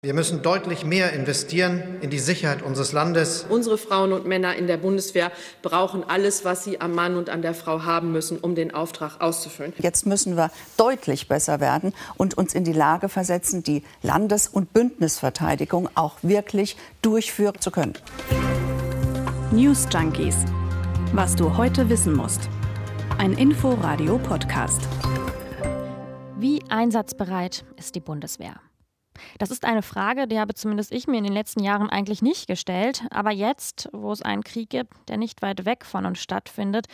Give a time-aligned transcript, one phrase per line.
[0.00, 3.44] Wir müssen deutlich mehr investieren in die Sicherheit unseres Landes.
[3.48, 7.42] Unsere Frauen und Männer in der Bundeswehr brauchen alles, was sie am Mann und an
[7.42, 9.72] der Frau haben müssen, um den Auftrag auszufüllen.
[9.80, 14.72] Jetzt müssen wir deutlich besser werden und uns in die Lage versetzen, die Landes- und
[14.72, 17.94] Bündnisverteidigung auch wirklich durchführen zu können.
[19.50, 20.36] News Junkies.
[21.12, 22.48] Was du heute wissen musst.
[23.18, 24.80] Ein Info-Radio-Podcast.
[26.38, 28.60] Wie einsatzbereit ist die Bundeswehr?
[29.38, 32.46] Das ist eine Frage, die habe zumindest ich mir in den letzten Jahren eigentlich nicht
[32.46, 33.04] gestellt.
[33.10, 36.86] Aber jetzt, wo es einen Krieg gibt, der nicht weit weg von uns stattfindet,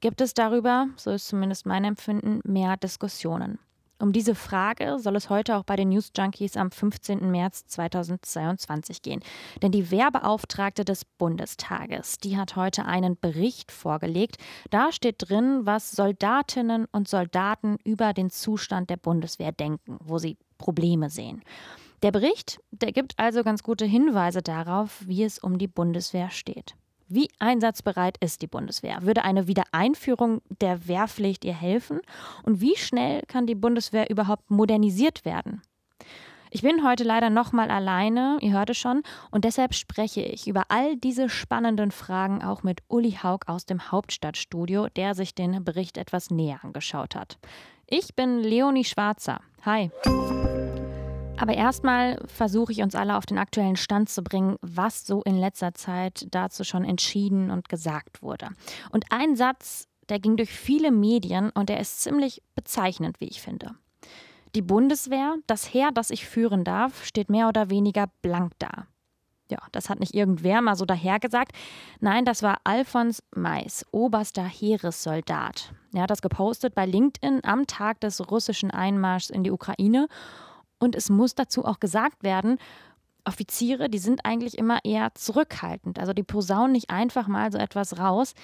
[0.00, 3.58] gibt es darüber, so ist zumindest mein Empfinden, mehr Diskussionen.
[3.98, 7.30] Um diese Frage soll es heute auch bei den News Junkies am 15.
[7.30, 9.20] März 2022 gehen.
[9.62, 14.36] Denn die Wehrbeauftragte des Bundestages, die hat heute einen Bericht vorgelegt.
[14.68, 20.36] Da steht drin, was Soldatinnen und Soldaten über den Zustand der Bundeswehr denken, wo sie
[20.58, 21.42] Probleme sehen.
[22.02, 26.74] Der Bericht, der gibt also ganz gute Hinweise darauf, wie es um die Bundeswehr steht.
[27.08, 29.02] Wie einsatzbereit ist die Bundeswehr?
[29.02, 32.00] Würde eine Wiedereinführung der Wehrpflicht ihr helfen?
[32.42, 35.62] Und wie schnell kann die Bundeswehr überhaupt modernisiert werden?
[36.50, 40.64] Ich bin heute leider nochmal alleine, ihr hört es schon, und deshalb spreche ich über
[40.68, 45.98] all diese spannenden Fragen auch mit Uli Haug aus dem Hauptstadtstudio, der sich den Bericht
[45.98, 47.38] etwas näher angeschaut hat.
[47.86, 49.40] Ich bin Leonie Schwarzer.
[49.64, 49.90] Hi.
[51.38, 55.38] Aber erstmal versuche ich uns alle auf den aktuellen Stand zu bringen, was so in
[55.38, 58.48] letzter Zeit dazu schon entschieden und gesagt wurde.
[58.90, 63.42] Und ein Satz, der ging durch viele Medien und der ist ziemlich bezeichnend, wie ich
[63.42, 63.74] finde.
[64.54, 68.86] Die Bundeswehr, das Heer, das ich führen darf, steht mehr oder weniger blank da.
[69.50, 71.52] Ja, das hat nicht irgendwer mal so dahergesagt.
[72.00, 75.72] Nein, das war Alfons Mais, oberster Heeressoldat.
[75.92, 80.08] Er hat das gepostet bei LinkedIn am Tag des russischen Einmarschs in die Ukraine
[80.78, 82.58] und es muss dazu auch gesagt werden,
[83.24, 85.98] Offiziere, die sind eigentlich immer eher zurückhaltend.
[85.98, 88.34] Also die posaunen nicht einfach mal so etwas raus.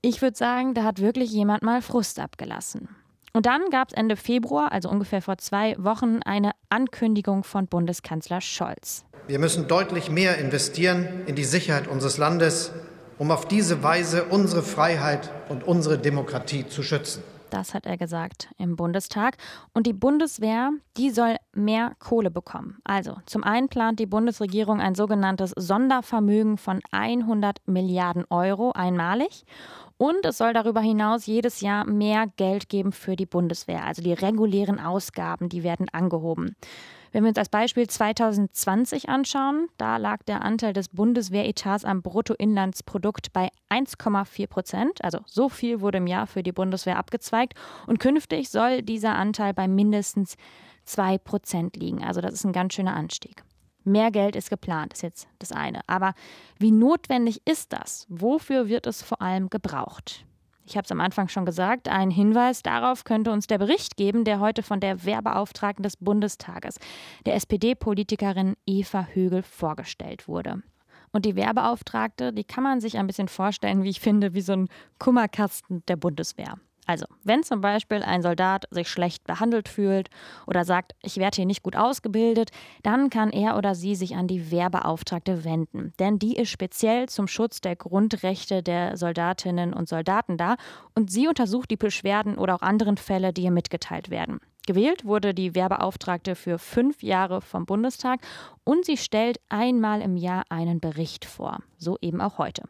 [0.00, 2.88] Ich würde sagen, da hat wirklich jemand mal Frust abgelassen.
[3.34, 8.40] Und dann gab es Ende Februar, also ungefähr vor zwei Wochen, eine Ankündigung von Bundeskanzler
[8.40, 9.04] Scholz.
[9.26, 12.72] Wir müssen deutlich mehr investieren in die Sicherheit unseres Landes,
[13.18, 17.22] um auf diese Weise unsere Freiheit und unsere Demokratie zu schützen.
[17.50, 19.36] Das hat er gesagt im Bundestag.
[19.72, 22.78] Und die Bundeswehr, die soll mehr Kohle bekommen.
[22.84, 29.44] Also zum einen plant die Bundesregierung ein sogenanntes Sondervermögen von 100 Milliarden Euro einmalig.
[29.96, 33.84] Und es soll darüber hinaus jedes Jahr mehr Geld geben für die Bundeswehr.
[33.84, 36.54] Also die regulären Ausgaben, die werden angehoben.
[37.12, 43.32] Wenn wir uns als Beispiel 2020 anschauen, da lag der Anteil des Bundeswehretats am Bruttoinlandsprodukt
[43.32, 45.04] bei 1,4 Prozent.
[45.04, 47.54] Also so viel wurde im Jahr für die Bundeswehr abgezweigt.
[47.86, 50.36] Und künftig soll dieser Anteil bei mindestens
[50.84, 52.04] 2 Prozent liegen.
[52.04, 53.42] Also das ist ein ganz schöner Anstieg.
[53.84, 55.80] Mehr Geld ist geplant, ist jetzt das eine.
[55.86, 56.12] Aber
[56.58, 58.06] wie notwendig ist das?
[58.10, 60.26] Wofür wird es vor allem gebraucht?
[60.68, 64.24] Ich habe es am Anfang schon gesagt, ein Hinweis darauf könnte uns der Bericht geben,
[64.24, 66.78] der heute von der Wehrbeauftragten des Bundestages,
[67.24, 70.62] der SPD-Politikerin Eva Högel, vorgestellt wurde.
[71.10, 74.52] Und die Wehrbeauftragte, die kann man sich ein bisschen vorstellen, wie ich finde, wie so
[74.52, 74.68] ein
[74.98, 76.58] Kummerkasten der Bundeswehr.
[76.88, 80.08] Also, wenn zum Beispiel ein Soldat sich schlecht behandelt fühlt
[80.46, 82.48] oder sagt, ich werde hier nicht gut ausgebildet,
[82.82, 85.92] dann kann er oder sie sich an die Wehrbeauftragte wenden.
[85.98, 90.56] Denn die ist speziell zum Schutz der Grundrechte der Soldatinnen und Soldaten da
[90.94, 94.40] und sie untersucht die Beschwerden oder auch anderen Fälle, die ihr mitgeteilt werden.
[94.66, 98.20] Gewählt wurde die Wehrbeauftragte für fünf Jahre vom Bundestag
[98.64, 101.60] und sie stellt einmal im Jahr einen Bericht vor.
[101.78, 102.64] So eben auch heute.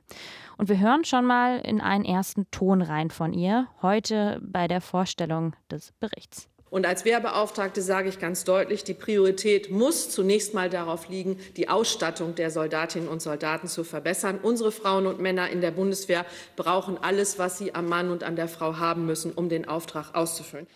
[0.59, 4.81] Und wir hören schon mal in einen ersten Ton rein von ihr, heute bei der
[4.81, 6.49] Vorstellung des Berichts.
[6.71, 11.69] Und als Wehrbeauftragte sage ich ganz deutlich, die Priorität muss zunächst mal darauf liegen, die
[11.69, 14.38] Ausstattung der Soldatinnen und Soldaten zu verbessern.
[14.43, 16.26] Unsere Frauen und Männer in der Bundeswehr
[16.56, 20.15] brauchen alles, was sie am Mann und an der Frau haben müssen, um den Auftrag
[20.15, 20.66] auszufüllen.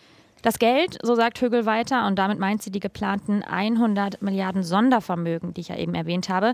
[0.43, 5.53] Das Geld, so sagt Högel weiter, und damit meint sie die geplanten 100 Milliarden Sondervermögen,
[5.53, 6.53] die ich ja eben erwähnt habe,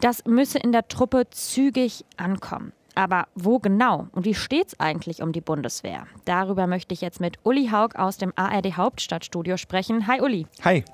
[0.00, 2.72] das müsse in der Truppe zügig ankommen.
[2.96, 6.08] Aber wo genau und wie steht es eigentlich um die Bundeswehr?
[6.24, 10.08] Darüber möchte ich jetzt mit Uli Haug aus dem ARD Hauptstadtstudio sprechen.
[10.08, 10.48] Hi Uli.
[10.64, 10.84] Hi.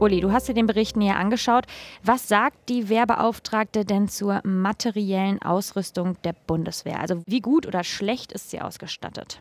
[0.00, 1.64] Uli, du hast dir den Bericht näher angeschaut.
[2.02, 7.00] Was sagt die Wehrbeauftragte denn zur materiellen Ausrüstung der Bundeswehr?
[7.00, 9.40] Also wie gut oder schlecht ist sie ausgestattet?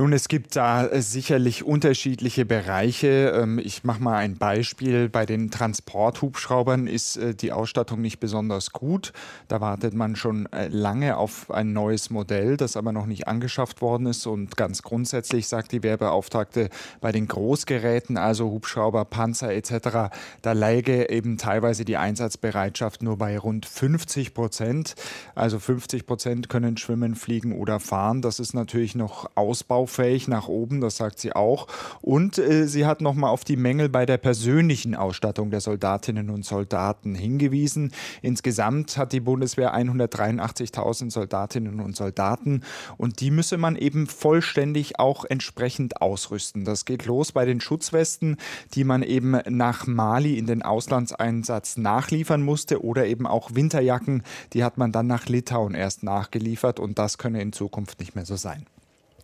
[0.00, 3.34] Nun, es gibt da äh, sicherlich unterschiedliche Bereiche.
[3.36, 5.10] Ähm, ich mache mal ein Beispiel.
[5.10, 9.12] Bei den Transporthubschraubern ist äh, die Ausstattung nicht besonders gut.
[9.48, 13.82] Da wartet man schon äh, lange auf ein neues Modell, das aber noch nicht angeschafft
[13.82, 14.26] worden ist.
[14.26, 16.70] Und ganz grundsätzlich sagt die Wehrbeauftragte,
[17.02, 23.38] bei den Großgeräten, also Hubschrauber, Panzer etc., da läge eben teilweise die Einsatzbereitschaft nur bei
[23.38, 24.94] rund 50 Prozent.
[25.34, 28.22] Also 50 Prozent können schwimmen, fliegen oder fahren.
[28.22, 31.66] Das ist natürlich noch Ausbau ausbaufähig nach oben, das sagt sie auch.
[32.00, 36.44] Und äh, sie hat nochmal auf die Mängel bei der persönlichen Ausstattung der Soldatinnen und
[36.44, 37.92] Soldaten hingewiesen.
[38.22, 42.62] Insgesamt hat die Bundeswehr 183.000 Soldatinnen und Soldaten
[42.96, 46.64] und die müsse man eben vollständig auch entsprechend ausrüsten.
[46.64, 48.36] Das geht los bei den Schutzwesten,
[48.74, 54.22] die man eben nach Mali in den Auslandseinsatz nachliefern musste oder eben auch Winterjacken,
[54.52, 58.26] die hat man dann nach Litauen erst nachgeliefert und das könne in Zukunft nicht mehr
[58.26, 58.66] so sein.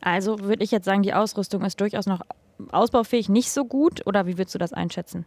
[0.06, 2.20] Also würde ich jetzt sagen, die Ausrüstung ist durchaus noch
[2.70, 4.06] ausbaufähig, nicht so gut.
[4.06, 5.26] Oder wie würdest du das einschätzen?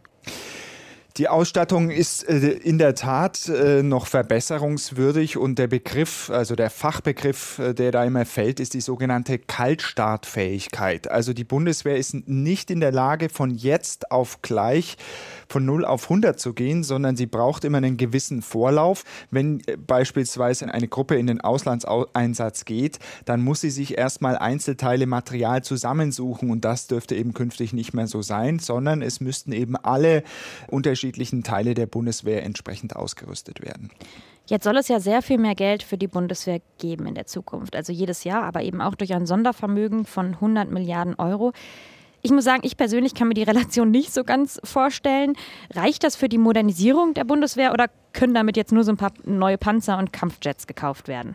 [1.16, 6.70] Die Ausstattung ist äh, in der Tat äh, noch verbesserungswürdig und der Begriff, also der
[6.70, 11.10] Fachbegriff, äh, der da immer fällt, ist die sogenannte Kaltstartfähigkeit.
[11.10, 14.96] Also die Bundeswehr ist nicht in der Lage, von jetzt auf gleich
[15.48, 19.02] von 0 auf 100 zu gehen, sondern sie braucht immer einen gewissen Vorlauf.
[19.32, 25.64] Wenn beispielsweise eine Gruppe in den Auslandseinsatz geht, dann muss sie sich erstmal Einzelteile, Material
[25.64, 30.22] zusammensuchen und das dürfte eben künftig nicht mehr so sein, sondern es müssten eben alle
[30.68, 33.90] unterschiedlichen unterschiedlichen Teile der Bundeswehr entsprechend ausgerüstet werden.
[34.46, 37.74] Jetzt soll es ja sehr viel mehr Geld für die Bundeswehr geben in der Zukunft.
[37.74, 41.52] Also jedes Jahr, aber eben auch durch ein Sondervermögen von 100 Milliarden Euro.
[42.20, 45.36] Ich muss sagen, ich persönlich kann mir die Relation nicht so ganz vorstellen.
[45.70, 49.12] Reicht das für die Modernisierung der Bundeswehr oder können damit jetzt nur so ein paar
[49.24, 51.34] neue Panzer und Kampfjets gekauft werden?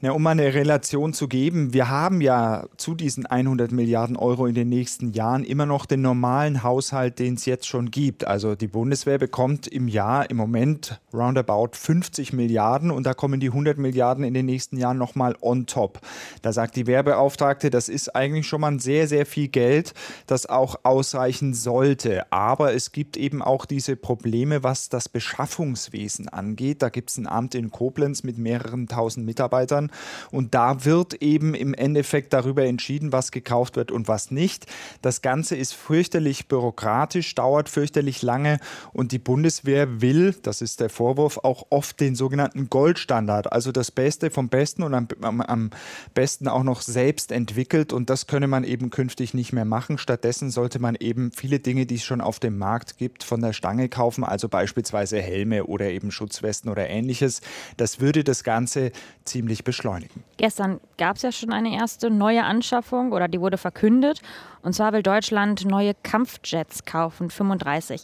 [0.00, 4.54] Ja, um eine Relation zu geben, wir haben ja zu diesen 100 Milliarden Euro in
[4.54, 8.24] den nächsten Jahren immer noch den normalen Haushalt, den es jetzt schon gibt.
[8.24, 13.48] Also die Bundeswehr bekommt im Jahr im Moment roundabout 50 Milliarden und da kommen die
[13.48, 15.98] 100 Milliarden in den nächsten Jahren nochmal on top.
[16.42, 19.94] Da sagt die Wehrbeauftragte, das ist eigentlich schon mal sehr, sehr viel Geld,
[20.28, 22.30] das auch ausreichen sollte.
[22.30, 26.82] Aber es gibt eben auch diese Probleme, was das Beschaffungswesen angeht.
[26.82, 29.87] Da gibt es ein Amt in Koblenz mit mehreren tausend Mitarbeitern
[30.30, 34.66] und da wird eben im Endeffekt darüber entschieden, was gekauft wird und was nicht.
[35.02, 38.58] Das Ganze ist fürchterlich bürokratisch, dauert fürchterlich lange
[38.92, 43.90] und die Bundeswehr will, das ist der Vorwurf, auch oft den sogenannten Goldstandard, also das
[43.90, 45.70] Beste vom Besten und am, am, am
[46.14, 49.98] besten auch noch selbst entwickelt und das könne man eben künftig nicht mehr machen.
[49.98, 53.52] Stattdessen sollte man eben viele Dinge, die es schon auf dem Markt gibt, von der
[53.52, 57.40] Stange kaufen, also beispielsweise Helme oder eben Schutzwesten oder ähnliches.
[57.76, 58.92] Das würde das Ganze
[59.24, 60.24] ziemlich beschleunigen beschleunigen.
[60.36, 64.20] Gestern gab es ja schon eine erste neue Anschaffung oder die wurde verkündet.
[64.62, 68.02] Und zwar will Deutschland neue Kampfjets kaufen, 35.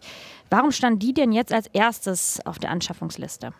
[0.50, 3.52] Warum stand die denn jetzt als erstes auf der Anschaffungsliste?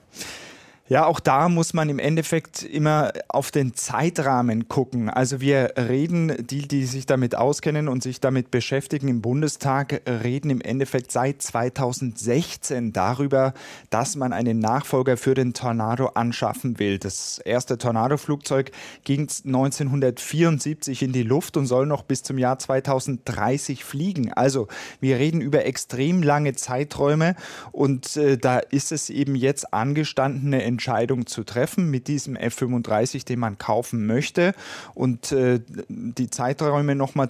[0.87, 5.09] Ja, auch da muss man im Endeffekt immer auf den Zeitrahmen gucken.
[5.09, 10.51] Also wir reden, die, die sich damit auskennen und sich damit beschäftigen im Bundestag, reden
[10.51, 13.55] im Endeffekt seit 2016 darüber,
[13.89, 16.99] dass man einen Nachfolger für den Tornado anschaffen will.
[16.99, 18.71] Das erste Tornado-Flugzeug
[19.05, 24.35] ging 1974 in die Luft und soll noch bis zum Jahr 2030 fliegen.
[24.35, 24.69] Also
[25.01, 27.37] wir reden über extrem lange Zeiträume
[27.73, 33.38] und äh, da ist es eben jetzt angestandene Entscheidung zu treffen mit diesem F-35, den
[33.38, 34.55] man kaufen möchte
[34.94, 37.29] und äh, die Zeiträume nochmal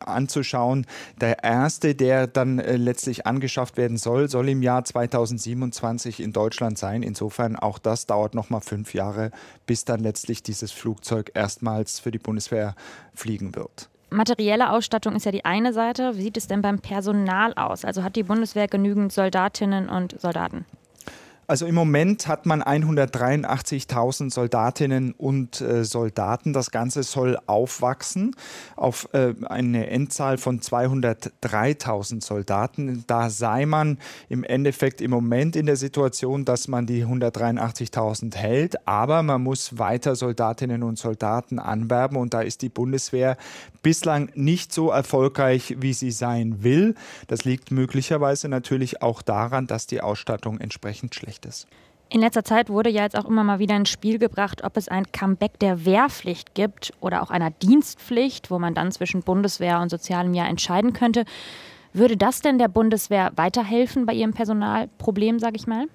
[0.00, 0.86] anzuschauen.
[1.20, 6.78] Der erste, der dann äh, letztlich angeschafft werden soll, soll im Jahr 2027 in Deutschland
[6.78, 7.02] sein.
[7.02, 9.30] Insofern auch das dauert nochmal fünf Jahre,
[9.66, 12.74] bis dann letztlich dieses Flugzeug erstmals für die Bundeswehr
[13.14, 13.90] fliegen wird.
[14.08, 16.16] Materielle Ausstattung ist ja die eine Seite.
[16.16, 17.84] Wie sieht es denn beim Personal aus?
[17.84, 20.64] Also hat die Bundeswehr genügend Soldatinnen und Soldaten?
[21.48, 26.52] Also im Moment hat man 183.000 Soldatinnen und äh, Soldaten.
[26.52, 28.34] Das Ganze soll aufwachsen
[28.74, 33.04] auf äh, eine Endzahl von 203.000 Soldaten.
[33.06, 33.98] Da sei man
[34.28, 39.78] im Endeffekt im Moment in der Situation, dass man die 183.000 hält, aber man muss
[39.78, 43.36] weiter Soldatinnen und Soldaten anwerben und da ist die Bundeswehr
[43.82, 46.96] bislang nicht so erfolgreich, wie sie sein will.
[47.28, 51.66] Das liegt möglicherweise natürlich auch daran, dass die Ausstattung entsprechend schlecht Wehrpflicht ist.
[52.08, 54.88] In letzter Zeit wurde ja jetzt auch immer mal wieder ins Spiel gebracht, ob es
[54.88, 59.90] ein Comeback der Wehrpflicht gibt oder auch einer Dienstpflicht, wo man dann zwischen Bundeswehr und
[59.90, 61.24] sozialem Jahr entscheiden könnte.
[61.92, 65.86] Würde das denn der Bundeswehr weiterhelfen bei ihrem Personalproblem, sage ich mal?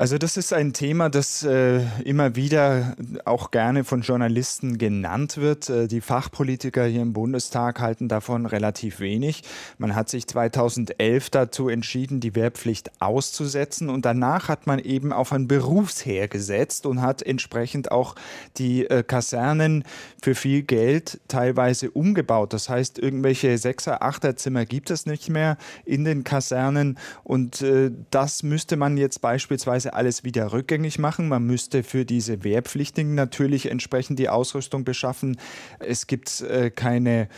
[0.00, 5.68] Also das ist ein Thema, das äh, immer wieder auch gerne von Journalisten genannt wird.
[5.68, 9.42] Äh, die Fachpolitiker hier im Bundestag halten davon relativ wenig.
[9.76, 15.32] Man hat sich 2011 dazu entschieden, die Wehrpflicht auszusetzen und danach hat man eben auf
[15.32, 18.14] ein Berufsheer gesetzt und hat entsprechend auch
[18.56, 19.82] die äh, Kasernen
[20.22, 22.52] für viel Geld teilweise umgebaut.
[22.52, 28.44] Das heißt, irgendwelche Sechser, Achterzimmer gibt es nicht mehr in den Kasernen und äh, das
[28.44, 31.28] müsste man jetzt beispielsweise Ganze alles wieder rückgängig machen.
[31.28, 35.38] Man müsste für diese Wehrpflichtigen natürlich entsprechend die Ausrüstung beschaffen.
[35.78, 37.28] Es gibt äh, keine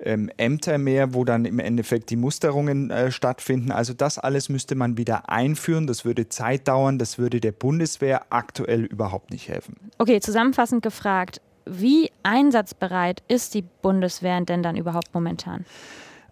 [0.00, 3.70] ähm, Ämter mehr, wo dann im Endeffekt die Musterungen äh, stattfinden.
[3.70, 5.86] Also das alles müsste man wieder einführen.
[5.86, 6.98] Das würde Zeit dauern.
[6.98, 9.76] Das würde der Bundeswehr aktuell überhaupt nicht helfen.
[9.98, 15.64] Okay, zusammenfassend gefragt, wie einsatzbereit ist die Bundeswehr denn dann überhaupt momentan?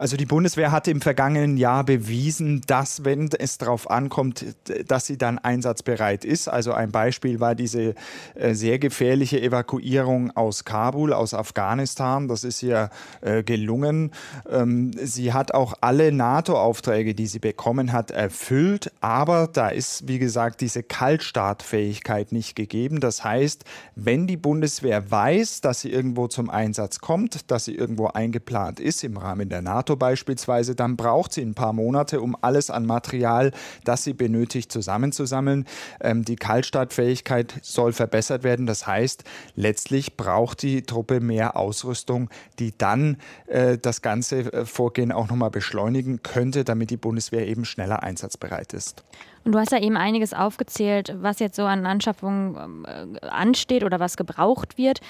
[0.00, 4.46] Also die Bundeswehr hatte im vergangenen Jahr bewiesen, dass, wenn es darauf ankommt,
[4.88, 6.48] dass sie dann einsatzbereit ist.
[6.48, 7.94] Also ein Beispiel war diese
[8.34, 12.28] äh, sehr gefährliche Evakuierung aus Kabul, aus Afghanistan.
[12.28, 12.88] Das ist ihr
[13.20, 14.12] äh, gelungen.
[14.48, 18.90] Ähm, sie hat auch alle NATO-Aufträge, die sie bekommen hat, erfüllt.
[19.02, 23.00] Aber da ist, wie gesagt, diese Kaltstartfähigkeit nicht gegeben.
[23.00, 23.64] Das heißt,
[23.96, 29.04] wenn die Bundeswehr weiß, dass sie irgendwo zum Einsatz kommt, dass sie irgendwo eingeplant ist
[29.04, 32.86] im Rahmen der NATO, NATO beispielsweise, dann braucht sie ein paar Monate, um alles an
[32.86, 33.50] Material,
[33.84, 35.66] das sie benötigt, zusammenzusammeln.
[36.00, 38.66] Ähm, die Kaltstartfähigkeit soll verbessert werden.
[38.66, 39.24] Das heißt,
[39.56, 43.16] letztlich braucht die Truppe mehr Ausrüstung, die dann
[43.46, 48.72] äh, das ganze äh, Vorgehen auch nochmal beschleunigen könnte, damit die Bundeswehr eben schneller einsatzbereit
[48.72, 49.02] ist.
[49.44, 53.98] Und du hast ja eben einiges aufgezählt, was jetzt so an Anschaffungen äh, ansteht oder
[53.98, 55.00] was gebraucht wird.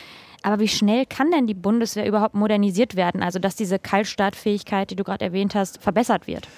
[0.42, 3.22] Aber wie schnell kann denn die Bundeswehr überhaupt modernisiert werden?
[3.22, 6.48] Also, dass diese Kaltstartfähigkeit, die du gerade erwähnt hast, verbessert wird?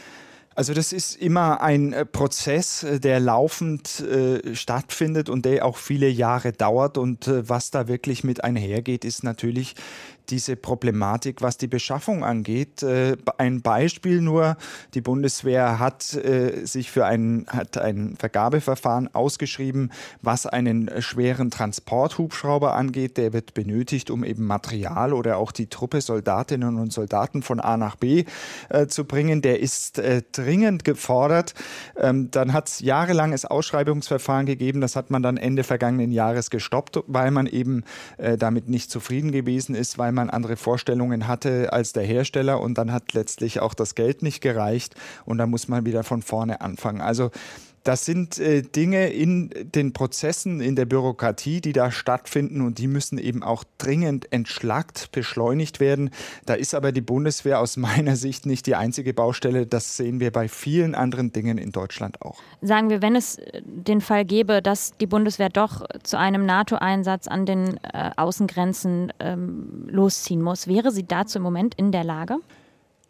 [0.55, 5.77] Also das ist immer ein äh, Prozess, äh, der laufend äh, stattfindet und der auch
[5.77, 6.99] viele Jahre dauert.
[6.99, 9.75] Und äh, was da wirklich mit einhergeht, ist natürlich
[10.29, 12.83] diese Problematik, was die Beschaffung angeht.
[12.83, 14.57] Äh, ein Beispiel nur,
[14.95, 19.91] die Bundeswehr hat sich für ein, hat ein Vergabeverfahren ausgeschrieben,
[20.21, 23.17] was einen schweren Transporthubschrauber angeht.
[23.17, 27.77] Der wird benötigt, um eben Material oder auch die Truppe Soldatinnen und Soldaten von A
[27.77, 28.25] nach B
[28.89, 29.43] zu bringen.
[29.43, 31.55] Der ist äh, dringend gefordert.
[31.97, 34.81] Ähm, dann hat es jahrelanges Ausschreibungsverfahren gegeben.
[34.81, 37.85] Das hat man dann Ende vergangenen Jahres gestoppt, weil man eben
[38.19, 42.79] äh, damit nicht zufrieden gewesen ist, weil man andere Vorstellungen hatte als der Hersteller und
[42.79, 44.95] dann hat letztlich auch das Geld nicht gereicht
[45.25, 47.01] und da muss man wieder von vorne anfangen.
[47.01, 47.31] Also
[47.85, 52.87] das sind äh, Dinge in den Prozessen, in der Bürokratie, die da stattfinden und die
[52.87, 56.11] müssen eben auch dringend entschlackt, beschleunigt werden.
[56.47, 59.67] Da ist aber die Bundeswehr aus meiner Sicht nicht die einzige Baustelle.
[59.67, 62.39] Das sehen wir bei vielen anderen Dingen in Deutschland auch.
[62.61, 67.27] Sagen wir, wenn es äh, den Fall gäbe, dass die Bundeswehr doch zu einem NATO-Einsatz
[67.29, 72.39] an den äh, Außengrenzen ähm, losziehen muss, wäre sie dazu im Moment in der Lage?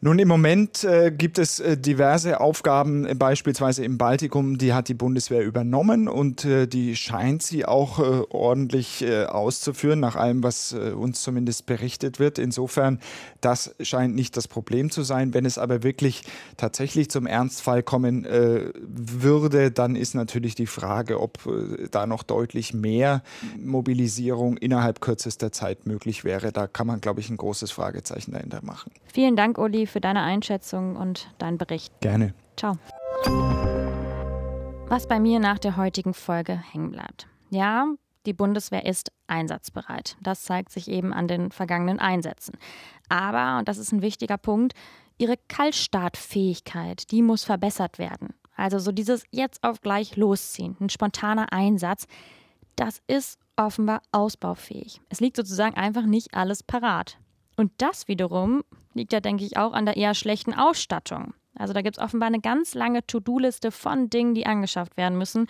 [0.05, 4.89] Nun, im Moment äh, gibt es äh, diverse Aufgaben, äh, beispielsweise im Baltikum, die hat
[4.89, 10.43] die Bundeswehr übernommen und äh, die scheint sie auch äh, ordentlich äh, auszuführen, nach allem,
[10.43, 12.41] was uns zumindest berichtet wird.
[12.41, 12.99] Insofern,
[13.41, 15.35] das scheint nicht das Problem zu sein.
[15.35, 16.23] Wenn es aber wirklich
[16.57, 21.39] tatsächlich zum Ernstfall kommen würde, dann ist natürlich die Frage, ob
[21.91, 23.23] da noch deutlich mehr
[23.59, 26.53] Mobilisierung innerhalb kürzester Zeit möglich wäre.
[26.53, 28.91] Da kann man, glaube ich, ein großes Fragezeichen dahinter machen.
[29.13, 31.93] Vielen Dank, Uli für deine Einschätzung und deinen Bericht.
[32.01, 32.35] Gerne.
[32.57, 32.77] Ciao.
[34.89, 37.29] Was bei mir nach der heutigen Folge hängen bleibt.
[37.51, 37.87] Ja,
[38.27, 40.17] die Bundeswehr ist einsatzbereit.
[40.21, 42.57] Das zeigt sich eben an den vergangenen Einsätzen.
[43.09, 44.75] Aber, und das ist ein wichtiger Punkt,
[45.19, 48.35] ihre Kaltstartfähigkeit, die muss verbessert werden.
[48.57, 52.07] Also so dieses jetzt auf gleich losziehen, ein spontaner Einsatz,
[52.77, 55.01] das ist offenbar ausbaufähig.
[55.09, 57.19] Es liegt sozusagen einfach nicht alles parat.
[57.57, 58.63] Und das wiederum
[58.95, 61.35] liegt ja, denke ich, auch an der eher schlechten Ausstattung.
[61.55, 65.49] Also da gibt es offenbar eine ganz lange To-Do-Liste von Dingen, die angeschafft werden müssen.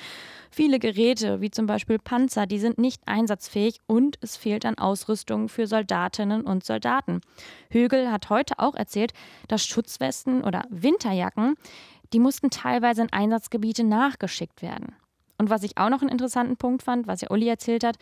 [0.51, 5.49] Viele Geräte, wie zum Beispiel Panzer, die sind nicht einsatzfähig und es fehlt an Ausrüstung
[5.49, 7.21] für Soldatinnen und Soldaten.
[7.71, 9.13] Högel hat heute auch erzählt,
[9.47, 11.55] dass Schutzwesten oder Winterjacken,
[12.13, 14.97] die mussten teilweise in Einsatzgebiete nachgeschickt werden.
[15.39, 17.97] Und was ich auch noch einen interessanten Punkt fand, was ja Uli erzählt hat,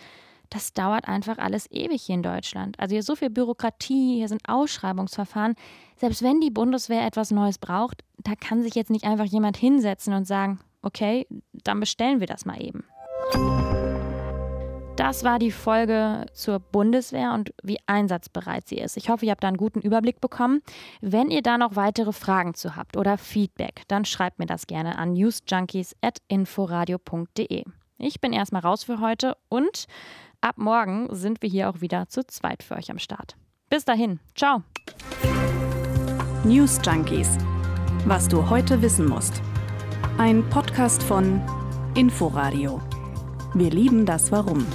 [0.50, 2.78] das dauert einfach alles ewig hier in Deutschland.
[2.78, 5.54] Also hier ist so viel Bürokratie, hier sind Ausschreibungsverfahren.
[5.96, 10.12] Selbst wenn die Bundeswehr etwas Neues braucht, da kann sich jetzt nicht einfach jemand hinsetzen
[10.12, 12.84] und sagen, okay, dann bestellen wir das mal eben.
[14.96, 18.98] Das war die Folge zur Bundeswehr und wie einsatzbereit sie ist.
[18.98, 20.60] Ich hoffe, ihr habt da einen guten Überblick bekommen.
[21.00, 24.98] Wenn ihr da noch weitere Fragen zu habt oder Feedback, dann schreibt mir das gerne
[24.98, 27.64] an newsjunkies.inforadio.de.
[27.96, 29.86] Ich bin erstmal raus für heute und
[30.40, 33.36] ab morgen sind wir hier auch wieder zu zweit für euch am Start.
[33.68, 34.62] Bis dahin, ciao.
[36.44, 37.38] News Junkies.
[38.06, 39.42] Was du heute wissen musst.
[40.18, 41.40] Ein Podcast von
[41.94, 42.80] Inforadio.
[43.54, 44.66] Wir lieben das Warum.